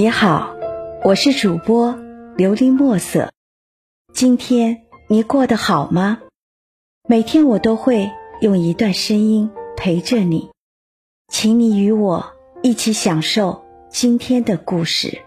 [0.00, 0.56] 你好，
[1.04, 1.94] 我是主播
[2.34, 3.30] 琉璃墨色。
[4.14, 6.22] 今天你过得好吗？
[7.06, 8.10] 每天我都会
[8.40, 10.50] 用一段声音陪着你，
[11.28, 12.32] 请你与我
[12.62, 15.20] 一起享受今天的故事。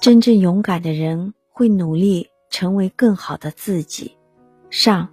[0.00, 4.16] 真正勇敢的人会努力成为更好的自己。
[4.70, 5.10] 上，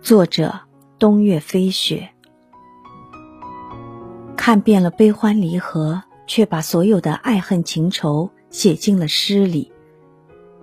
[0.00, 0.60] 作者。
[0.98, 2.08] 冬月飞雪，
[4.34, 9.70] 看遍了悲欢离合，却把所有的爱恨情仇写进了诗里。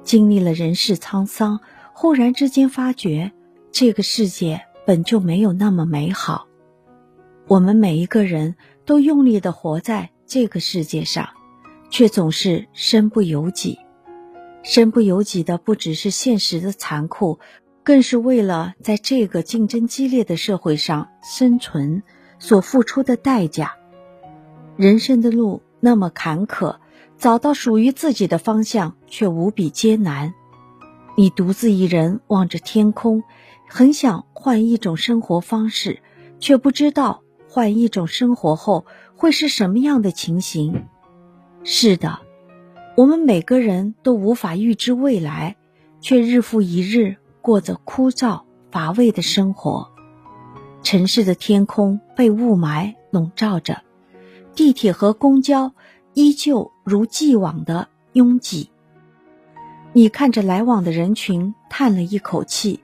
[0.01, 1.59] 经历了人世沧桑，
[1.93, 3.31] 忽然之间发觉，
[3.71, 6.47] 这个世界本就没有那么美好。
[7.47, 8.55] 我们每一个人
[8.85, 11.29] 都用力的活在这个世界上，
[11.91, 13.77] 却总是身不由己。
[14.63, 17.37] 身不由己的不只是现实的残酷。
[17.83, 22.01] 更是为了在这个竞争激烈的社会上生存
[22.39, 23.75] 所付出的代价。
[24.77, 26.77] 人生的路那么坎坷，
[27.17, 30.33] 找到属于自己的方向却无比艰难。
[31.15, 33.23] 你独自一人望着天空，
[33.67, 36.01] 很想换一种生活方式，
[36.39, 38.85] 却不知道换一种生活后
[39.15, 40.85] 会是什么样的情形。
[41.63, 42.19] 是的，
[42.97, 45.57] 我们每个人都无法预知未来，
[46.01, 47.17] 却日复一日。
[47.43, 48.41] 过着枯燥
[48.71, 49.91] 乏味的生活，
[50.81, 53.81] 城市的天空被雾霾笼罩着，
[54.55, 55.73] 地铁和公交
[56.13, 58.69] 依旧如既往的拥挤。
[59.91, 62.79] 你看着来往的人群，叹了一口气，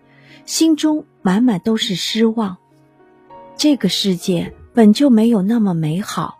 [0.45, 2.57] 心中满满都是失望。
[3.55, 6.37] 这个世界本就没有那么美好，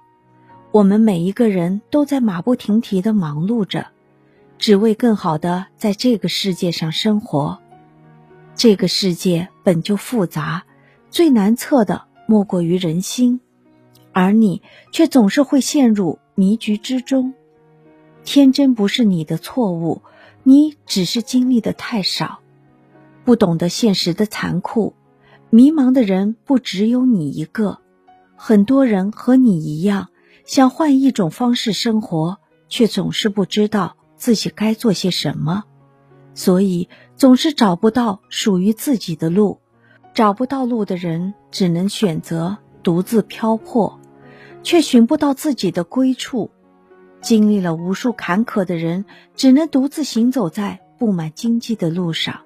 [0.72, 3.88] 我们每一个人都在马不停蹄的忙碌着，
[4.58, 7.58] 只为更好的在这个世界上生活。
[8.60, 10.66] 这个世界本就复杂，
[11.10, 13.40] 最难测的莫过于人心，
[14.12, 17.34] 而你却总是会陷入迷局之中。
[18.26, 20.02] 天真不是你的错误，
[20.44, 22.40] 你只是经历的太少，
[23.24, 24.94] 不懂得现实的残酷。
[25.50, 27.80] 迷茫的人不只有你一个，
[28.36, 30.10] 很多人和你一样，
[30.44, 35.64] 想换一种方式生活，却总是不知道自己该做些什么。
[36.34, 39.60] 所以总是找不到属于自己的路，
[40.14, 44.00] 找不到路的人只能选择独自漂泊，
[44.64, 46.52] 却寻不到自己的归处。
[47.22, 49.04] 经历了无数坎坷的人，
[49.36, 52.42] 只能独自行走在布满荆棘的路上，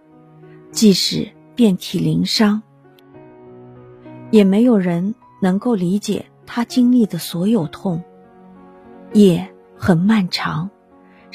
[0.71, 2.63] 即使遍体鳞伤，
[4.31, 8.03] 也没有人能够理解他经历的所有痛。
[9.13, 10.71] 夜很漫长。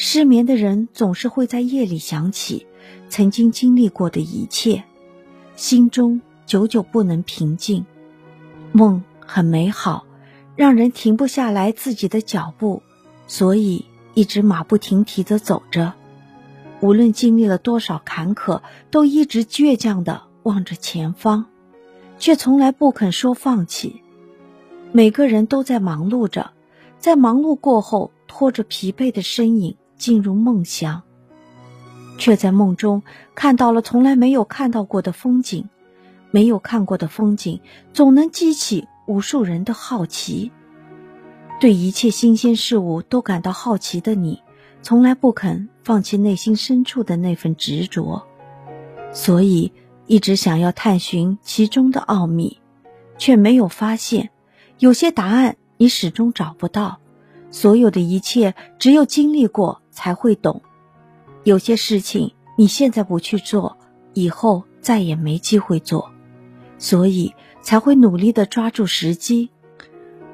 [0.00, 2.68] 失眠的人总是会在夜里想起
[3.08, 4.84] 曾经经历过的一切，
[5.56, 7.84] 心中久久不能平静。
[8.70, 10.06] 梦很美好，
[10.54, 12.80] 让人停不下来自己的脚步，
[13.26, 15.94] 所以一直马不停蹄地走着。
[16.80, 21.46] 无论经历了多少坎坷，都一直倔强地望着前方，
[22.20, 24.00] 却从来不肯说放弃。
[24.92, 26.52] 每个人都在忙碌着，
[27.00, 29.76] 在忙碌过后，拖着疲惫的身影。
[29.98, 31.02] 进入梦乡，
[32.16, 33.02] 却在梦中
[33.34, 35.68] 看到了从来没有看到过的风景，
[36.30, 37.60] 没有看过的风景
[37.92, 40.52] 总能激起无数人的好奇。
[41.60, 44.42] 对一切新鲜事物都感到好奇的你，
[44.80, 48.24] 从来不肯放弃内心深处的那份执着，
[49.12, 49.72] 所以
[50.06, 52.60] 一直想要探寻其中的奥秘，
[53.18, 54.30] 却没有发现，
[54.78, 57.00] 有些答案你始终找不到。
[57.50, 59.82] 所有的一切，只有经历过。
[59.98, 60.62] 才会懂，
[61.42, 63.76] 有些事情你现在不去做，
[64.14, 66.12] 以后再也没机会做，
[66.78, 69.50] 所以才会努力的抓住时机。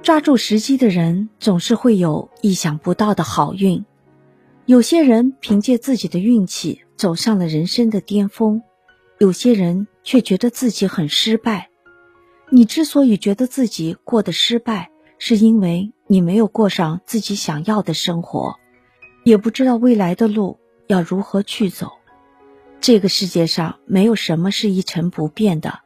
[0.03, 3.83] 抓住时机的人总是会有意想不到的好运。
[4.67, 8.61] 有些人凭借自己的运气走上了人生的巅峰，
[9.19, 11.71] 有些人却觉得自己很失败。
[12.51, 18.57] 你之所以觉得自己过得失败，是因为你没有过上自己想要的生活。
[19.25, 21.91] 也不知道未来的路要如何去走。
[22.81, 25.81] 这个世界上没有什么是一成不变的，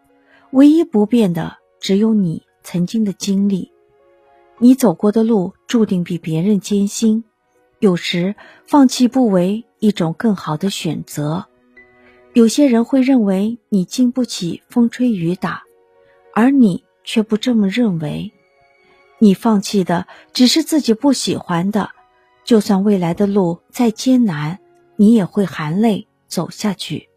[0.50, 3.72] 唯一不变的只有你曾经的经历。
[4.58, 7.22] 你走过的路注定比别人艰辛，
[7.78, 8.34] 有时
[8.66, 11.46] 放弃不为一种更好的选择。
[12.32, 15.62] 有些人会认为你经不起风吹雨打，
[16.34, 18.32] 而你却不这么认为。
[19.20, 21.90] 你放弃的只是自己不喜欢的。
[22.48, 24.58] 就算未来的路再艰难，
[24.96, 27.10] 你也会含泪走下去。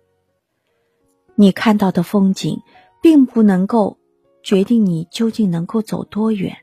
[1.35, 2.59] 你看到的风景，
[3.01, 3.97] 并不能够
[4.43, 6.57] 决定你究竟能够走多远。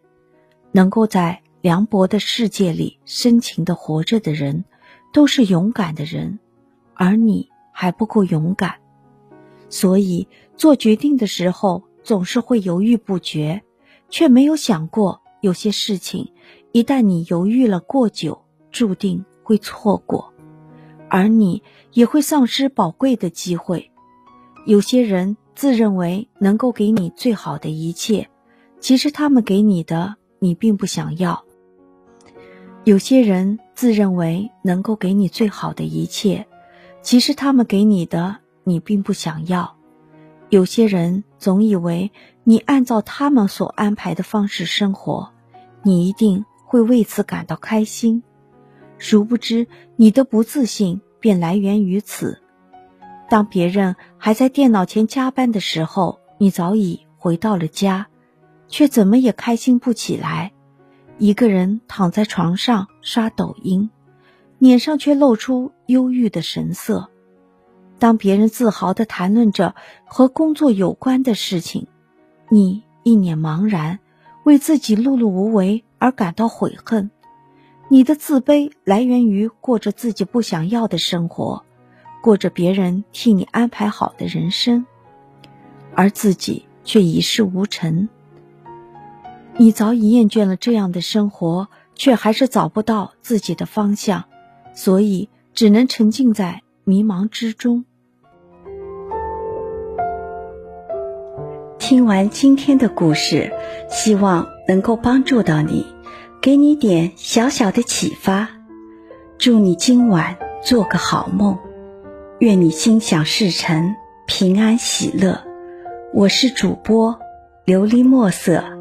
[0.71, 4.67] 能够在凉薄的世界里深情的活着的人，
[5.15, 6.39] 都是勇敢的人，
[6.93, 8.75] 而你还不够勇敢，
[9.71, 10.29] 所以
[10.59, 13.63] 做决定的时候总是会犹豫不决，
[14.11, 16.35] 却没有想过有些事情，
[16.73, 20.33] 一旦你犹豫了过久，注定会错过，
[21.09, 21.63] 而你
[21.93, 23.91] 也会丧失宝贵的机会。
[24.67, 28.29] 有些人自认为能够给你最好的一切，
[28.81, 30.17] 其实他们给你的。
[30.41, 31.45] 你并不想要。
[32.85, 36.47] 有些人自认为能够给你最好的一切，
[37.03, 39.77] 其实他们给你的你并不想要。
[40.49, 42.13] 有些人总以为
[42.45, 45.31] 你按照他们所安排的方式生活，
[45.83, 48.23] 你一定会为此感到开心。
[48.99, 49.67] 殊不知，
[49.97, 52.41] 你的不自信便来源于此。
[53.29, 58.09] 当别人还在电脑前加班的时候，你早已回到了家。
[58.71, 60.53] 却怎么也开心不起来，
[61.17, 63.89] 一个人躺在床上刷抖音，
[64.59, 67.09] 脸上却露出忧郁的神色。
[67.99, 69.75] 当别人自豪地谈论着
[70.05, 71.87] 和工作有关的事情，
[72.51, 74.01] 你一脸茫然，
[74.45, 77.11] 为自己碌碌无为而感到悔恨。
[77.91, 81.65] 你的自卑来源于过着自己不想要的生活，
[82.23, 84.85] 过着别人替你安排好的人生，
[85.95, 88.11] 而自己却一事无成。
[89.57, 94.25] 你早已厌倦了这样的生活，却还是找不到自己的方向，
[94.75, 97.87] 所以只能沉浸在迷茫之中。
[101.79, 103.51] 听完今天的故事，
[103.89, 105.87] 希望能够帮助到你，
[106.41, 108.49] 给你点小小的启发。
[109.39, 111.59] 祝你今晚做个好梦，
[112.39, 113.97] 愿你心想事成，
[114.27, 115.43] 平安喜乐。
[116.15, 117.19] 我是主播
[117.67, 118.78] 琉璃墨色。